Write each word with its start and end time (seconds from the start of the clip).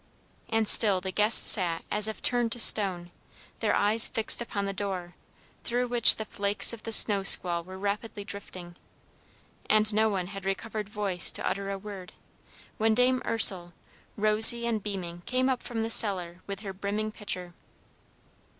And 0.49 0.67
still 0.67 0.99
the 0.99 1.11
guests 1.11 1.47
sat 1.47 1.83
as 1.91 2.07
if 2.07 2.23
turned 2.23 2.51
to 2.53 2.59
stone, 2.59 3.11
their 3.59 3.75
eyes 3.75 4.07
fixed 4.07 4.41
upon 4.41 4.65
the 4.65 4.73
door, 4.73 5.13
through 5.63 5.89
which 5.89 6.15
the 6.15 6.25
flakes 6.25 6.73
of 6.73 6.81
the 6.81 6.91
snow 6.91 7.21
squall 7.21 7.63
were 7.63 7.77
rapidly 7.77 8.23
drifting; 8.23 8.75
and 9.69 9.93
no 9.93 10.09
one 10.09 10.25
had 10.33 10.43
recovered 10.43 10.89
voice 10.89 11.29
to 11.33 11.47
utter 11.47 11.69
a 11.69 11.77
word, 11.77 12.13
when 12.79 12.95
Dame 12.95 13.21
Ursel, 13.27 13.73
rosy 14.17 14.65
and 14.65 14.81
beaming, 14.81 15.21
came 15.27 15.47
up 15.49 15.61
from 15.61 15.83
the 15.83 15.91
cellar 15.91 16.41
with 16.47 16.61
her 16.61 16.73
brimming 16.73 17.11
pitcher. 17.11 17.53